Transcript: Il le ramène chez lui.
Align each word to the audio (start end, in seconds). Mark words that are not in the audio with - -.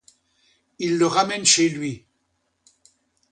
Il 0.79 0.97
le 0.97 1.05
ramène 1.05 1.45
chez 1.45 1.69
lui. 1.69 2.07